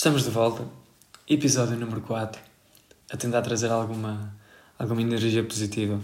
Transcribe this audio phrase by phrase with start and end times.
[0.00, 0.64] Estamos de volta,
[1.28, 2.40] episódio número 4,
[3.12, 4.34] a tentar trazer alguma,
[4.78, 6.00] alguma energia positiva,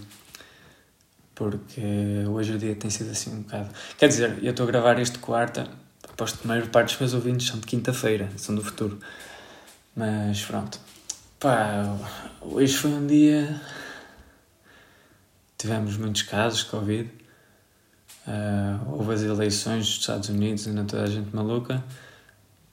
[1.33, 1.81] porque
[2.29, 3.71] hoje o dia tem sido assim um bocado.
[3.97, 5.67] Quer dizer, eu estou a gravar este quarta,
[6.07, 8.99] aposto que a maior parte dos meus ouvintes são de quinta-feira, são do futuro,
[9.95, 10.79] mas pronto.
[11.39, 11.97] Pá,
[12.41, 13.59] hoje foi um dia.
[15.57, 17.09] Tivemos muitos casos de Covid,
[18.27, 21.83] uh, houve as eleições dos Estados Unidos, ainda toda a gente maluca.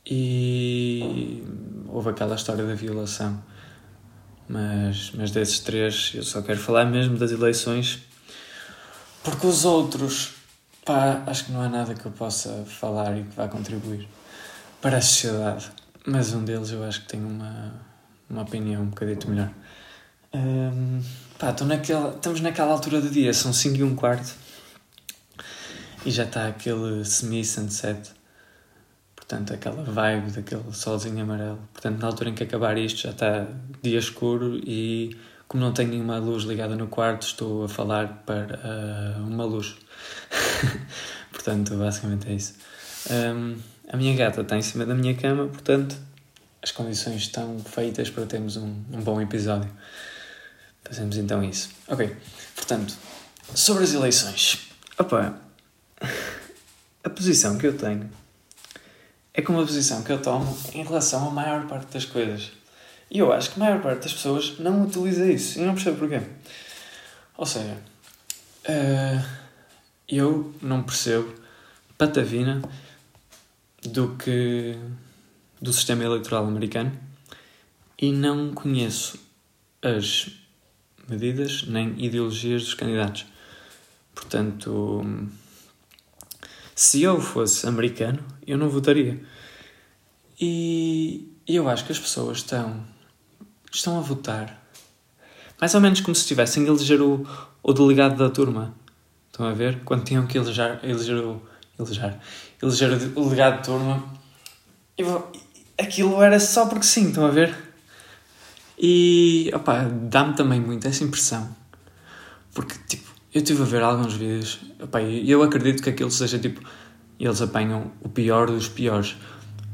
[0.07, 1.43] E
[1.89, 3.43] houve aquela história da violação.
[4.49, 8.03] Mas, mas desses três, eu só quero falar mesmo das eleições,
[9.23, 10.33] porque os outros,
[10.85, 14.07] pá, acho que não há nada que eu possa falar e que vá contribuir
[14.83, 15.71] para a sociedade.
[16.07, 17.73] Mas um deles eu acho que tem uma,
[18.29, 19.51] uma opinião um bocadito melhor.
[20.35, 21.01] Um,
[21.39, 24.35] pá, naquela, estamos naquela altura do dia, são 5 e um quarto,
[26.05, 28.11] e já está aquele semi-sunset
[29.27, 31.59] Portanto, aquela vibe daquele solzinho amarelo.
[31.73, 33.47] Portanto, na altura em que acabar isto já está
[33.83, 35.17] dia escuro e
[35.49, 39.77] como não tenho nenhuma luz ligada no quarto, estou a falar para uh, uma luz.
[41.33, 42.55] portanto, basicamente é isso.
[43.11, 43.57] Um,
[43.89, 45.97] a minha gata está em cima da minha cama, portanto,
[46.63, 49.71] as condições estão feitas para termos um, um bom episódio.
[50.83, 51.71] Fazemos então isso.
[51.89, 52.15] Ok,
[52.55, 52.95] portanto,
[53.55, 54.69] sobre as eleições.
[54.99, 55.39] Opa,
[57.05, 58.11] a posição que eu tenho
[59.35, 62.53] é como a posição que eu tomo em relação à maior parte das coisas.
[63.11, 65.59] E eu acho que a maior parte das pessoas não utiliza isso.
[65.59, 66.23] E não percebo porquê.
[67.37, 67.77] Ou seja,
[68.69, 69.25] uh,
[70.09, 71.35] eu não percebo
[71.99, 72.63] patavina
[73.83, 74.79] do que
[75.61, 76.93] do sistema eleitoral americano
[77.99, 79.19] e não conheço
[79.83, 80.31] as
[81.09, 83.27] medidas nem ideologias dos candidatos.
[84.15, 85.05] Portanto,
[86.75, 89.21] se eu fosse americano, eu não votaria.
[90.41, 92.85] E eu acho que as pessoas estão,
[93.73, 94.65] estão a votar
[95.61, 97.27] mais ou menos como se estivessem a eleger o,
[97.63, 98.75] o delegado da turma.
[99.31, 99.81] Estão a ver?
[99.85, 101.43] Quando tinham que eleger, eleger, o,
[101.79, 102.19] eleger,
[102.63, 104.05] eleger o delegado de turma.
[104.99, 105.33] Eu,
[105.79, 107.57] aquilo era só porque sim, estão a ver?
[108.79, 111.57] E opá, dá-me também muito essa impressão.
[112.53, 114.61] Porque, tipo, eu estive a ver alguns vídeos
[115.03, 116.63] e eu acredito que aquilo seja tipo.
[117.19, 119.17] Eles apanham o pior dos piores.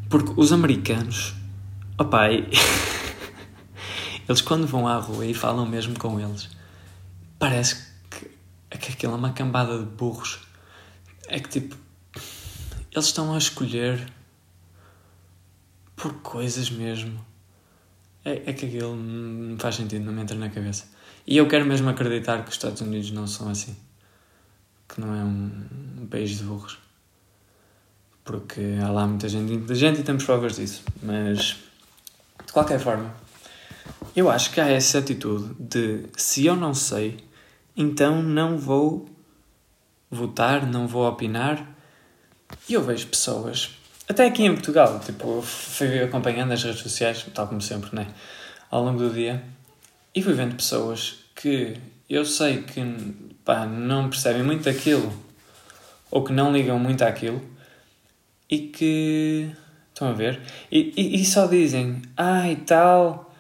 [0.08, 1.34] Porque os americanos.
[1.98, 2.30] Opa,
[4.26, 6.48] eles quando vão à rua e falam mesmo com eles,
[7.38, 8.30] parece que,
[8.78, 10.40] que aquilo é uma cambada de burros.
[11.28, 11.76] É que tipo.
[12.90, 14.10] Eles estão a escolher
[15.94, 17.22] por coisas mesmo.
[18.24, 20.86] É, é que aquilo não faz sentido, não me entra na cabeça.
[21.26, 23.76] E eu quero mesmo acreditar que os Estados Unidos não são assim.
[24.88, 25.50] Que não é um,
[26.02, 26.78] um país de burros.
[28.24, 30.82] Porque há lá muita gente inteligente e temos provas disso.
[31.02, 31.56] Mas,
[32.46, 33.12] de qualquer forma,
[34.14, 37.24] eu acho que há essa atitude de se eu não sei,
[37.76, 39.08] então não vou
[40.10, 41.66] votar, não vou opinar.
[42.68, 43.70] E eu vejo pessoas,
[44.08, 48.08] até aqui em Portugal, tipo, fui acompanhando as redes sociais, tal como sempre, né?
[48.68, 49.40] Ao longo do dia,
[50.14, 51.76] e fui vendo pessoas que
[52.08, 52.80] eu sei que
[53.44, 55.12] pá, não percebem muito aquilo
[56.10, 57.40] ou que não ligam muito àquilo
[58.50, 59.50] e que
[59.88, 60.40] estão a ver?
[60.70, 63.32] E, e, e só dizem ah e tal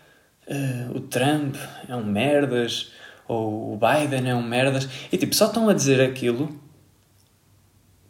[0.46, 1.56] uh, o Trump
[1.88, 2.92] é um merdas
[3.26, 4.88] ou o Biden é um merdas.
[5.10, 6.60] E tipo só estão a dizer aquilo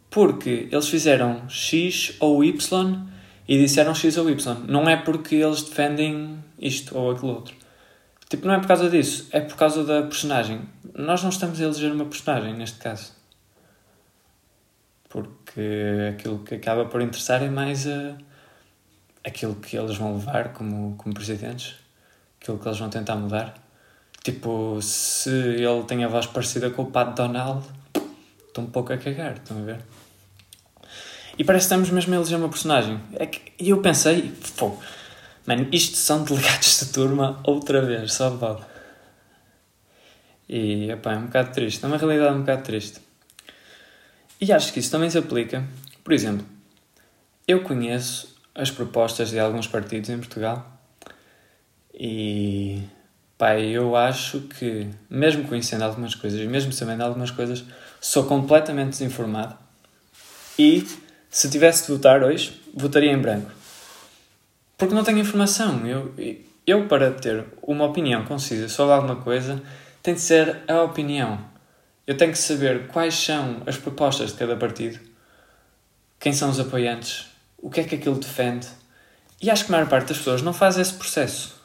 [0.09, 3.07] porque eles fizeram X ou Y
[3.47, 4.65] e disseram X ou Y.
[4.67, 7.60] Não é porque eles defendem isto ou aquilo outro
[8.31, 10.61] Tipo, não é por causa disso, é por causa da personagem.
[10.95, 13.11] Nós não estamos a eleger uma personagem neste caso.
[15.09, 15.59] Porque
[16.13, 18.15] aquilo que acaba por interessar é mais a,
[19.21, 21.75] aquilo que eles vão levar como, como presidentes,
[22.41, 23.53] aquilo que eles vão tentar mudar.
[24.23, 27.67] Tipo, se ele tem a voz parecida com o Pat Donald,
[28.47, 29.81] estou um pouco a cagar, estão a ver?
[31.37, 32.97] E parece que estamos mesmo a eleger uma personagem.
[33.11, 34.81] É que, e eu pensei, fogo
[35.45, 38.63] Mano, isto são delegados de turma outra vez, só pode.
[40.47, 41.83] E, epá, é um bocado triste.
[41.83, 42.99] É uma realidade um bocado triste.
[44.39, 45.63] E acho que isso também se aplica.
[46.03, 46.45] Por exemplo,
[47.47, 50.79] eu conheço as propostas de alguns partidos em Portugal
[51.93, 52.83] e,
[53.37, 57.63] pá, eu acho que, mesmo conhecendo algumas coisas mesmo sabendo algumas coisas,
[57.99, 59.57] sou completamente desinformado.
[60.57, 60.85] E,
[61.29, 63.60] se tivesse de votar hoje, votaria em branco.
[64.81, 65.85] Porque não tenho informação.
[65.85, 66.11] Eu,
[66.65, 69.61] eu, para ter uma opinião concisa sobre alguma coisa,
[70.01, 71.39] tem de ser a opinião.
[72.07, 74.99] Eu tenho que saber quais são as propostas de cada partido,
[76.19, 77.27] quem são os apoiantes,
[77.59, 78.65] o que é que aquilo defende
[79.39, 81.61] E acho que a maior parte das pessoas não faz esse processo.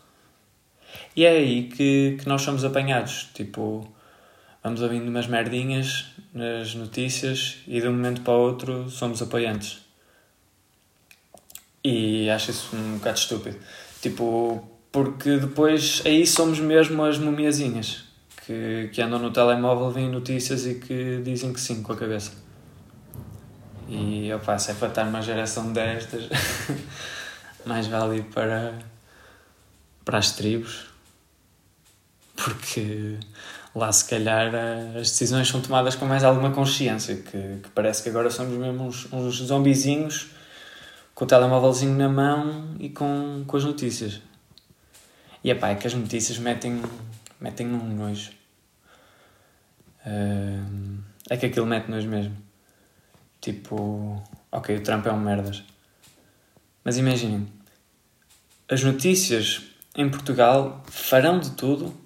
[1.16, 3.30] E é aí que, que nós somos apanhados.
[3.32, 3.90] Tipo,
[4.62, 6.04] vamos ouvindo umas merdinhas
[6.34, 9.85] nas notícias e de um momento para o outro somos apoiantes.
[11.88, 13.56] E acho isso um bocado estúpido.
[14.02, 14.60] Tipo,
[14.90, 18.02] porque depois aí somos mesmo as mumiazinhas
[18.44, 22.32] que, que andam no telemóvel, veem notícias e que dizem que sim com a cabeça.
[23.88, 26.24] E eu faço é para estar uma geração destas,
[27.64, 28.74] mais vale para,
[30.04, 30.86] para as tribos,
[32.34, 33.16] porque
[33.72, 34.52] lá se calhar
[34.98, 38.88] as decisões são tomadas com mais alguma consciência, que, que parece que agora somos mesmo
[38.88, 40.34] uns, uns zombizinhos
[41.16, 44.20] com o telemóvelzinho na mão e com, com as notícias.
[45.42, 46.82] E epá, é que as notícias metem,
[47.40, 48.32] metem um nojo.
[50.06, 52.36] Uh, é que aquilo mete nojo mesmo.
[53.40, 54.22] Tipo,
[54.52, 55.64] ok, o Trump é um merdas.
[56.84, 57.48] Mas imaginem,
[58.68, 59.62] as notícias
[59.96, 61.98] em Portugal farão de tudo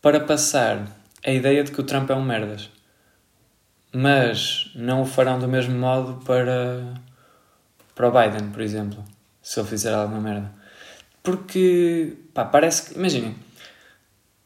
[0.00, 0.86] para passar
[1.24, 2.70] a ideia de que o Trump é um merdas.
[3.92, 6.94] Mas não o farão do mesmo modo para
[7.96, 9.02] para o Biden, por exemplo,
[9.42, 10.52] se ele fizer alguma merda.
[11.22, 13.34] Porque, pá, parece que, imaginem,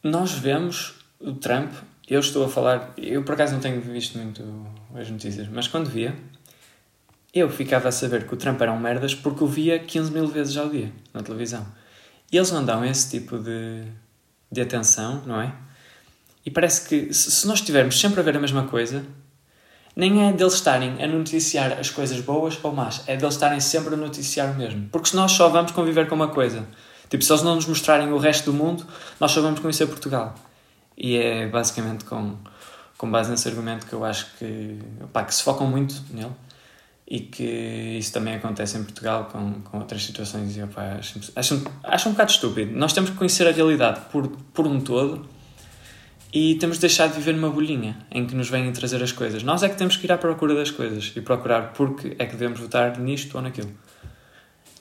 [0.01, 1.71] nós vemos o Trump,
[2.09, 4.41] eu estou a falar, eu por acaso não tenho visto muito
[4.95, 6.15] as notícias, mas quando via,
[7.33, 10.27] eu ficava a saber que o Trump era um merdas porque o via 15 mil
[10.27, 11.67] vezes ao dia na televisão.
[12.31, 13.83] E eles não dão esse tipo de,
[14.49, 15.53] de atenção, não é?
[16.45, 19.05] E parece que se nós estivermos sempre a ver a mesma coisa,
[19.95, 23.93] nem é deles estarem a noticiar as coisas boas ou más, é deles estarem sempre
[23.93, 24.87] a noticiar o mesmo.
[24.91, 26.65] Porque se nós só vamos conviver com uma coisa,
[27.09, 28.85] tipo, se eles não nos mostrarem o resto do mundo,
[29.19, 30.35] nós só vamos conhecer Portugal.
[30.97, 32.35] E é basicamente com,
[32.97, 36.31] com base nesse argumento que eu acho que, opá, que se focam muito nele
[37.07, 41.61] e que isso também acontece em Portugal com, com outras situações e opá, acho, acho,
[41.83, 42.71] acho um bocado estúpido.
[42.77, 45.27] Nós temos que conhecer a realidade por, por um todo
[46.33, 49.43] e temos de deixar de viver numa bolhinha em que nos vêm trazer as coisas.
[49.43, 52.33] Nós é que temos que ir à procura das coisas e procurar porque é que
[52.33, 53.71] devemos votar nisto ou naquilo.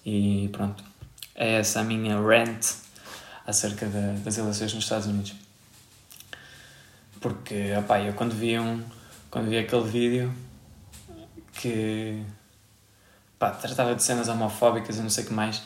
[0.06, 0.85] E pronto.
[1.35, 2.75] É essa a minha rant
[3.47, 5.35] acerca de, das eleições nos Estados Unidos.
[7.20, 8.82] Porque, opá, eu quando vi, um,
[9.31, 10.32] quando vi aquele vídeo
[11.55, 12.23] que
[13.38, 15.62] pá, tratava de cenas homofóbicas e não sei o que mais,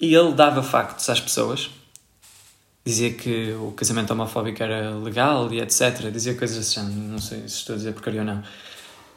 [0.00, 1.70] e ele dava factos às pessoas
[2.88, 6.10] dizia que o casamento homofóbico era legal e etc.
[6.10, 8.42] Dizia coisas assim, não sei se estou a dizer porcaria ou não.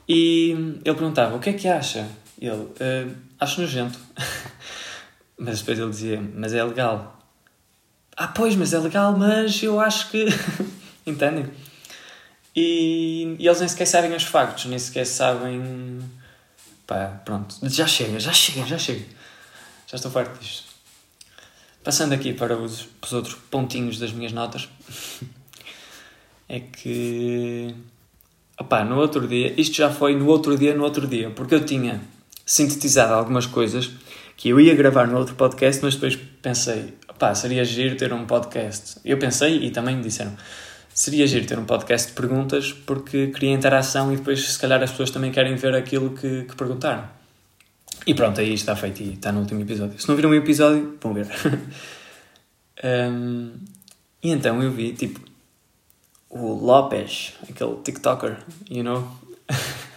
[0.07, 0.51] E
[0.83, 2.05] ele perguntava: O que é que acha?
[2.39, 3.97] Ele: uh, Acho nojento.
[5.39, 7.17] mas depois ele dizia: Mas é legal.
[8.17, 10.25] Ah, pois, mas é legal, mas eu acho que.
[11.07, 11.45] Entendem?
[12.53, 15.99] E, e, eles nem sequer sabem os factos, nem sequer sabem.
[16.85, 17.55] Pá, pronto.
[17.63, 19.05] Já chega, já chega, já chega.
[19.87, 20.70] Já estou farto disto.
[21.83, 24.69] Passando aqui para os, para os outros pontinhos das minhas notas,
[26.47, 27.73] é que.
[28.59, 31.65] Opá, no outro dia, isto já foi no outro dia, no outro dia, porque eu
[31.65, 31.99] tinha
[32.45, 33.89] sintetizado algumas coisas
[34.37, 38.25] que eu ia gravar no outro podcast, mas depois pensei, opá, seria giro ter um
[38.25, 38.99] podcast.
[39.03, 40.35] Eu pensei e também me disseram,
[40.93, 44.91] seria giro ter um podcast de perguntas porque queria interação e depois, se calhar, as
[44.91, 47.20] pessoas também querem ver aquilo que, que perguntaram.
[48.05, 49.99] E pronto, aí está feito e está no último episódio.
[49.99, 51.27] Se não viram o episódio, vão ver.
[52.83, 53.53] um,
[54.23, 55.19] e então eu vi, tipo,
[56.29, 58.37] o Lopes, aquele TikToker,
[58.69, 59.07] you know?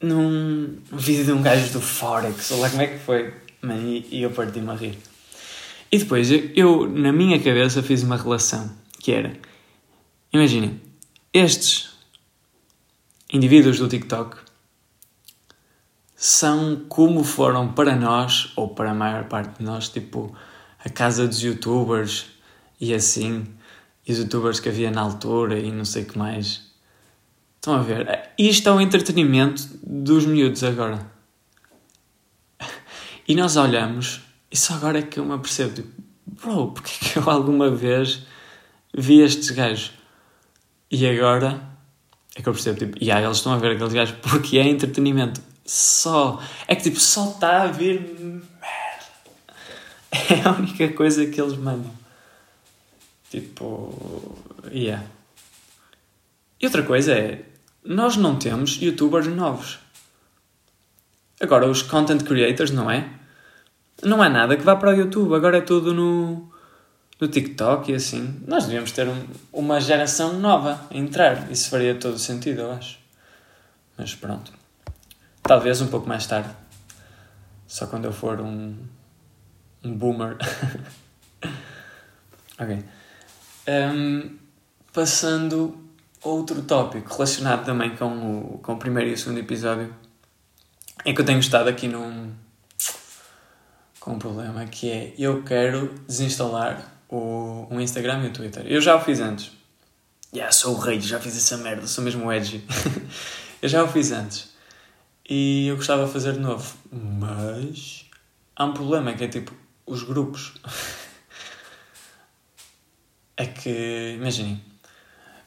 [0.00, 3.34] num, vídeo de um gajo do Forex, lá como é que foi.
[3.60, 4.98] Man, e, e eu parti-me a rir.
[5.90, 9.36] E depois, eu, eu, na minha cabeça, fiz uma relação, que era,
[10.32, 10.80] imaginem,
[11.32, 11.90] estes
[13.32, 14.47] indivíduos do TikTok
[16.20, 20.36] são como foram para nós, ou para a maior parte de nós, tipo
[20.84, 22.26] a casa dos youtubers
[22.80, 23.46] e assim,
[24.04, 26.72] e os youtubers que havia na altura e não sei o que mais.
[27.54, 28.32] Estão a ver?
[28.36, 31.08] Isto é o entretenimento dos miúdos agora.
[33.28, 34.20] E nós olhamos,
[34.50, 37.70] e só agora é que eu me apercebo, tipo, bro, porque é que eu alguma
[37.70, 38.26] vez
[38.92, 39.92] vi estes gajos?
[40.90, 41.62] E agora
[42.34, 44.66] é que eu percebo, tipo, e yeah, eles estão a ver aqueles gajos porque é
[44.66, 46.42] entretenimento só.
[46.66, 48.48] É que tipo, só está a vir merda.
[50.30, 51.92] É a única coisa que eles mandam.
[53.30, 54.38] Tipo.
[54.72, 55.04] Yeah.
[56.58, 57.44] E outra coisa é.
[57.84, 59.78] Nós não temos youtubers novos.
[61.40, 63.08] Agora, os content creators, não é?
[64.02, 65.34] Não é nada que vá para o YouTube.
[65.34, 66.50] Agora é tudo no,
[67.20, 68.42] no TikTok e assim.
[68.46, 71.50] Nós devíamos ter um, uma geração nova a entrar.
[71.52, 72.98] Isso faria todo sentido, eu acho.
[73.96, 74.57] Mas pronto.
[75.48, 76.50] Talvez um pouco mais tarde.
[77.66, 78.76] Só quando eu for um,
[79.82, 80.36] um boomer.
[82.60, 82.84] ok.
[83.66, 84.36] Um,
[84.92, 85.74] passando
[86.22, 89.94] outro tópico relacionado também com o, com o primeiro e o segundo episódio
[91.02, 92.30] é que eu tenho estado aqui num
[94.00, 98.66] com um problema que é eu quero desinstalar o, o Instagram e o Twitter.
[98.66, 99.50] Eu já o fiz antes.
[100.30, 102.62] Yeah, sou o rei, já fiz essa merda, sou mesmo edgy.
[103.62, 104.57] eu já o fiz antes.
[105.28, 106.74] E eu gostava de fazer de novo.
[106.90, 108.06] Mas
[108.56, 109.54] há um problema que é tipo
[109.84, 110.54] os grupos.
[113.36, 114.62] é que, imaginem,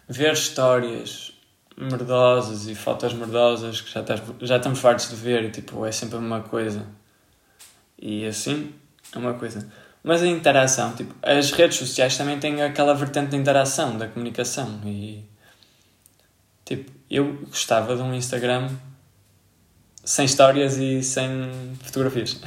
[0.08, 1.34] ver histórias
[1.76, 5.92] merdosas e fotos merdosas que já, estás, já estamos fartos de ver e tipo, é
[5.92, 6.86] sempre uma coisa.
[8.00, 8.74] E assim
[9.14, 9.68] é uma coisa.
[10.04, 14.82] Mas a interação, tipo, as redes sociais também têm aquela vertente de interação, da comunicação.
[14.86, 15.24] E
[16.66, 18.70] tipo, eu gostava de um Instagram
[20.04, 21.52] sem histórias e sem
[21.84, 22.40] fotografias.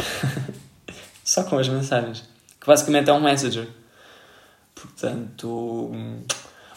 [1.24, 2.24] Só com as mensagens.
[2.60, 3.68] Que basicamente é um messenger.
[4.74, 5.90] Portanto,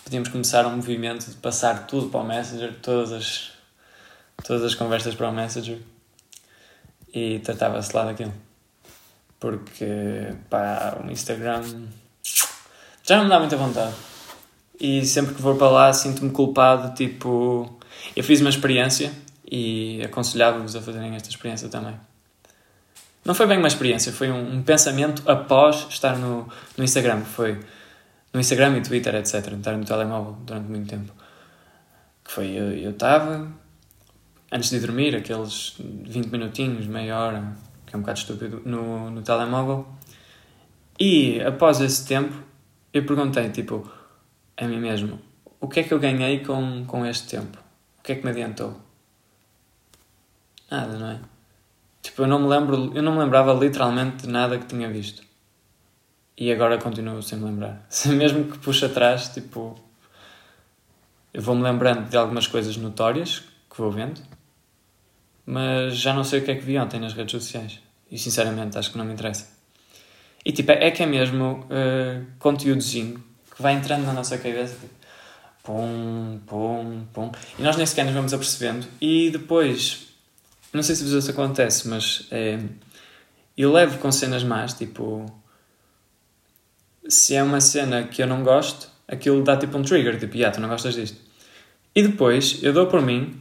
[0.03, 3.51] podíamos começar um movimento de passar tudo para o Messenger, todas as,
[4.46, 5.79] todas as conversas para o Messenger
[7.13, 8.34] e tratava-se lá daquilo.
[9.39, 11.62] Porque, pá, o Instagram
[13.03, 13.93] já não me dá muita vontade.
[14.79, 17.77] E sempre que vou para lá sinto-me culpado, tipo...
[18.15, 19.12] Eu fiz uma experiência
[19.49, 21.97] e aconselhava-vos a fazerem esta experiência também.
[23.23, 27.21] Não foi bem uma experiência, foi um, um pensamento após estar no, no Instagram.
[27.21, 27.59] Foi
[28.33, 29.53] no Instagram e Twitter, etc.
[29.53, 31.11] Estar no telemóvel durante muito tempo.
[32.23, 33.51] Que foi, eu estava,
[34.51, 37.53] antes de dormir, aqueles 20 minutinhos, meia hora,
[37.85, 39.87] que é um bocado estúpido, no, no telemóvel.
[40.99, 42.33] E após esse tempo,
[42.93, 43.89] eu perguntei, tipo,
[44.55, 45.19] a mim mesmo,
[45.59, 47.57] o que é que eu ganhei com, com este tempo?
[47.99, 48.87] O que é que me adiantou?
[50.69, 51.19] Nada, não é?
[52.01, 55.27] Tipo, eu não me lembro, eu não me lembrava literalmente de nada que tinha visto
[56.38, 57.88] e agora continuo sem me lembrar.
[58.05, 59.77] Mesmo que puxe atrás, tipo,
[61.33, 64.21] eu vou-me lembrando de algumas coisas notórias que vou vendo,
[65.45, 67.79] mas já não sei o que é que vi ontem nas redes sociais.
[68.09, 69.50] E sinceramente acho que não me interessa.
[70.45, 73.21] E tipo, é que é mesmo uh, conteúdozinho
[73.53, 74.93] que vai entrando na nossa cabeça, tipo,
[75.63, 77.31] pum, pum, pum.
[77.57, 78.88] E nós nem sequer nos vamos apercebendo.
[79.01, 80.06] E depois,
[80.77, 82.57] não sei se vos isso acontece, mas é,
[83.57, 85.25] eu levo com cenas más, tipo
[87.10, 90.53] se é uma cena que eu não gosto, aquilo dá tipo um trigger, tipo, yeah,
[90.53, 91.17] tu não gostas disto.
[91.96, 93.39] E depois eu dou por mim,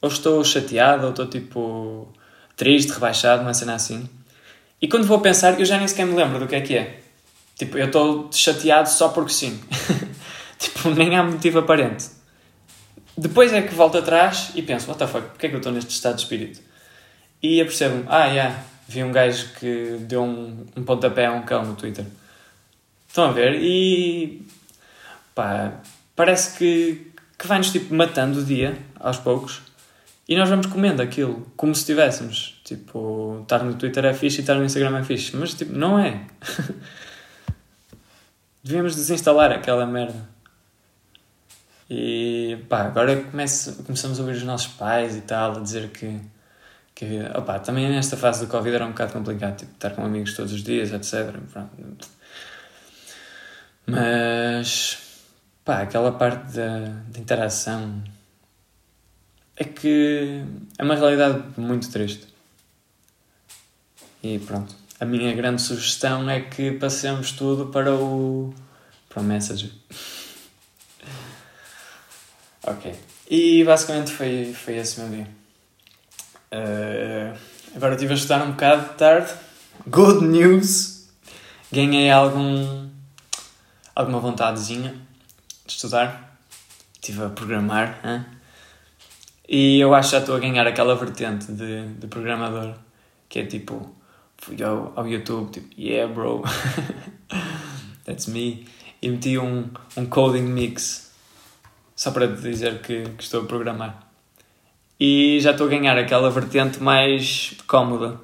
[0.00, 2.08] ou estou chateado, ou estou tipo
[2.56, 4.08] triste, rebaixado, uma cena assim.
[4.80, 7.00] E quando vou pensar, eu já nem sequer me lembro do que é que é.
[7.56, 9.58] Tipo, eu estou chateado só porque sim.
[10.58, 12.06] tipo, nem há motivo aparente.
[13.16, 15.90] Depois é que volto atrás e penso, what the fuck, é que eu estou neste
[15.90, 16.60] estado de espírito?
[17.42, 21.64] E apercebo-me, ah, yeah, vi um gajo que deu um, um pontapé a um cão
[21.64, 22.04] no Twitter.
[23.08, 23.54] Estão a ver?
[23.60, 24.46] E
[25.34, 25.72] pá,
[26.14, 29.62] parece que, que vai-nos tipo matando o dia aos poucos
[30.28, 32.60] e nós vamos comendo aquilo como se estivéssemos.
[32.64, 35.98] Tipo, estar no Twitter é fixe e estar no Instagram é fixe, mas tipo, não
[35.98, 36.26] é.
[38.64, 40.28] Devíamos desinstalar aquela merda.
[41.88, 43.24] E pá, agora
[43.86, 46.20] começamos a ouvir os nossos pais e tal a dizer que,
[46.96, 47.20] que.
[47.36, 50.52] Opa, também nesta fase do Covid era um bocado complicado, tipo, estar com amigos todos
[50.52, 51.38] os dias, etc.
[51.52, 52.16] Pronto
[53.86, 54.98] mas,
[55.64, 58.02] pá, aquela parte da, da interação
[59.54, 60.42] é que
[60.76, 62.26] é uma realidade muito triste.
[64.22, 64.74] E pronto.
[64.98, 68.52] A minha grande sugestão é que passemos tudo para o,
[69.08, 69.70] para o Messenger.
[72.64, 72.94] ok.
[73.30, 75.28] E basicamente foi, foi esse meu dia.
[76.52, 77.36] Uh,
[77.74, 79.32] agora estive a estudar um bocado de tarde.
[79.86, 81.08] Good news!
[81.72, 82.88] Ganhei algum
[83.94, 84.94] alguma vontadezinha
[85.66, 86.38] de estudar.
[86.94, 88.00] Estive a programar.
[88.04, 88.24] Hein?
[89.48, 92.74] E eu acho que já estou a ganhar aquela vertente de, de programador
[93.28, 93.94] que é tipo,
[94.38, 96.42] fui ao, ao YouTube, tipo, yeah, bro,
[98.04, 98.66] that's me.
[99.02, 101.12] E meti um, um coding mix
[101.94, 104.05] só para dizer que, que estou a programar.
[104.98, 108.18] E já estou a ganhar aquela vertente mais cómoda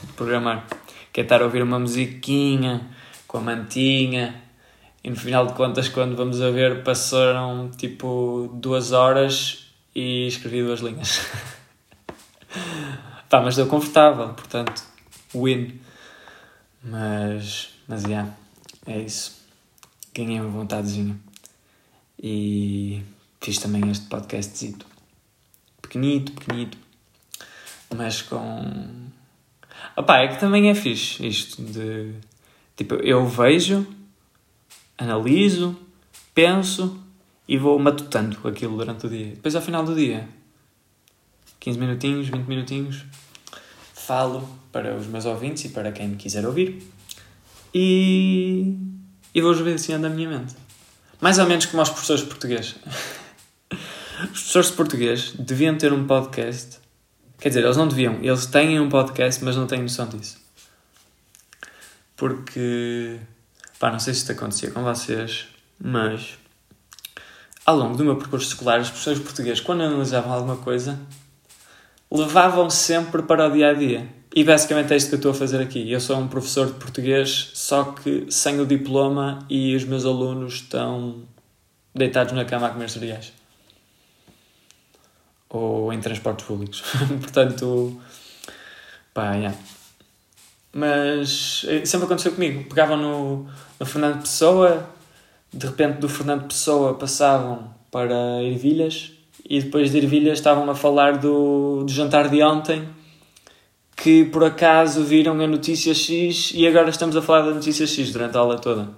[0.00, 0.66] de programar,
[1.12, 2.88] que é estar a ouvir uma musiquinha
[3.26, 4.44] com a mantinha
[5.04, 10.62] e no final de contas, quando vamos a ver, passaram tipo duas horas e escrevi
[10.62, 11.20] duas linhas.
[13.28, 14.82] Pá, mas deu confortável, portanto,
[15.34, 15.78] win.
[16.82, 18.34] Mas, mas, yeah,
[18.86, 19.44] é isso.
[20.14, 21.20] Ganhei uma vontadezinha.
[22.18, 23.02] E
[23.42, 24.86] fiz também este podcastzito.
[25.94, 26.78] Pequenito, pequenito.
[27.94, 29.10] Mas com,
[29.96, 32.14] Opá, é que também é fixe isto de.
[32.76, 33.86] Tipo, eu vejo,
[34.98, 35.78] analiso,
[36.34, 37.00] penso
[37.46, 39.36] e vou matutando aquilo durante o dia.
[39.36, 40.28] Depois, ao final do dia,
[41.60, 43.04] 15 minutinhos, 20 minutinhos,
[43.94, 46.84] falo para os meus ouvintes e para quem me quiser ouvir
[47.72, 48.76] e,
[49.32, 50.56] e vou esvaziando a minha mente.
[51.20, 52.74] Mais ou menos como os professores de português.
[54.14, 56.78] Os professores de português deviam ter um podcast.
[57.38, 58.14] Quer dizer, eles não deviam.
[58.22, 60.38] Eles têm um podcast, mas não têm noção disso.
[62.16, 63.18] Porque.
[63.78, 65.48] Pá, não sei se isto acontecia com vocês,
[65.82, 66.38] mas.
[67.66, 70.98] Ao longo do meu percurso escolar, os professores de português, quando analisavam alguma coisa,
[72.08, 74.08] levavam sempre para o dia a dia.
[74.32, 75.90] E basicamente é isto que eu estou a fazer aqui.
[75.90, 80.54] Eu sou um professor de português, só que sem o diploma e os meus alunos
[80.54, 81.22] estão
[81.92, 83.32] deitados na cama a comer cereais
[85.56, 86.82] ou em transportes públicos.
[87.20, 88.00] Portanto,
[89.12, 89.56] pá, yeah.
[90.72, 92.64] Mas eh, sempre aconteceu comigo.
[92.68, 93.46] Pegavam no,
[93.78, 94.88] no Fernando Pessoa,
[95.52, 99.12] de repente do Fernando Pessoa passavam para Ervilhas
[99.48, 102.88] e depois de Ervilhas estavam a falar do, do jantar de ontem
[103.96, 108.12] que por acaso viram a notícia X e agora estamos a falar da notícia X
[108.12, 108.90] durante a aula toda.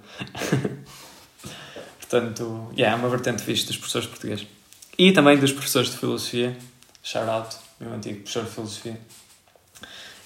[1.99, 4.47] Portanto, yeah, é uma vertente fixe dos professores portugueses.
[4.97, 6.57] E também dos professores de filosofia.
[7.03, 9.01] Shout out, meu antigo professor de filosofia.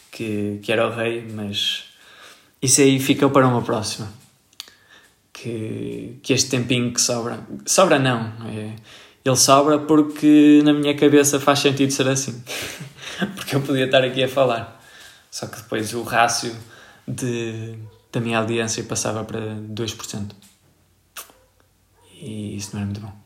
[0.10, 1.86] Que, que era o rei, mas
[2.62, 4.12] isso aí ficou para uma próxima.
[5.34, 7.46] Que, que este tempinho que sobra.
[7.66, 8.32] Sobra não.
[8.48, 8.76] É,
[9.26, 12.42] ele sobra porque na minha cabeça faz sentido ser assim.
[13.36, 14.82] porque eu podia estar aqui a falar.
[15.30, 16.56] Só que depois o rácio
[17.08, 17.76] de,
[18.12, 20.32] da minha audiência passava para 2%.
[22.22, 23.22] E isso não era muito bom.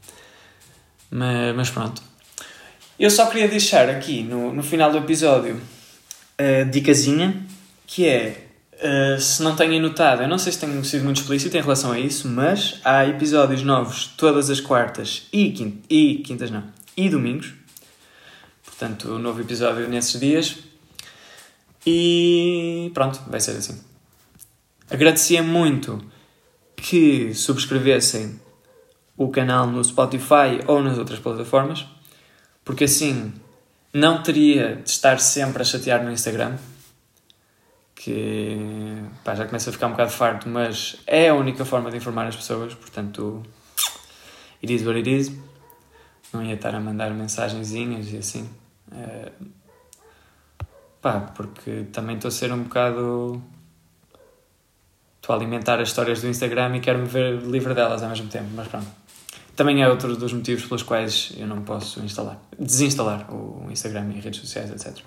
[1.16, 2.02] Mas, mas pronto.
[3.00, 5.62] Eu só queria deixar aqui no, no final do episódio
[6.38, 7.46] a dicasinha
[7.88, 11.56] que é uh, se não tenham notado, eu não sei se tenho sido muito explícito
[11.56, 16.52] em relação a isso, mas há episódios novos todas as quartas e, quint e quintas
[16.52, 16.66] não,
[16.98, 17.54] e domingos.
[18.66, 20.58] Portanto, um novo episódio nesses dias.
[21.86, 23.80] E pronto, vai ser assim.
[24.90, 26.04] Agradecia muito
[26.76, 28.38] que subscrevessem
[29.18, 31.86] o canal no Spotify ou nas outras plataformas,
[32.64, 33.34] porque assim
[33.94, 36.58] não teria de estar sempre a chatear no Instagram,
[37.96, 38.58] que
[39.24, 42.28] pá, já começa a ficar um bocado farto, mas é a única forma de informar
[42.28, 43.42] as pessoas, portanto,
[44.62, 45.32] it is what it is.
[46.34, 48.50] Não ia estar a mandar mensagenzinhas e assim.
[48.92, 49.32] É,
[51.02, 53.42] pá, porque também estou a ser um bocado.
[55.22, 58.50] Estou a alimentar as histórias do Instagram e quero-me ver livre delas ao mesmo tempo,
[58.54, 59.05] mas pronto.
[59.56, 64.20] Também é outro dos motivos pelos quais eu não posso instalar, desinstalar o Instagram e
[64.20, 65.02] redes sociais, etc.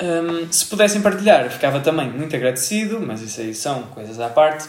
[0.00, 4.68] Um, se pudessem partilhar, ficava também muito agradecido, mas isso aí são coisas à parte.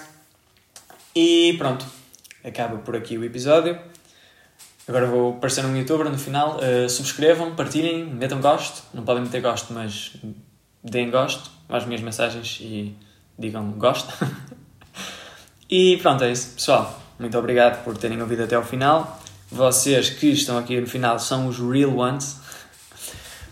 [1.13, 1.85] E pronto,
[2.43, 3.77] acaba por aqui o episódio.
[4.87, 6.57] Agora vou aparecer no youtuber no final.
[6.57, 8.83] Uh, subscrevam, partilhem, metam gosto.
[8.93, 10.15] Não podem meter gosto, mas
[10.81, 12.95] deem gosto às minhas mensagens e
[13.37, 14.13] digam gosto.
[15.69, 17.06] e pronto, é isso, pessoal.
[17.19, 19.19] Muito obrigado por terem ouvido até ao final.
[19.51, 22.39] Vocês que estão aqui no final são os real ones.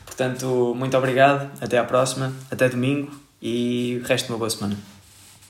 [0.05, 1.49] Portanto, muito obrigado.
[1.61, 2.33] Até à próxima.
[2.51, 3.11] Até domingo.
[3.41, 4.94] E resto de uma boa semana.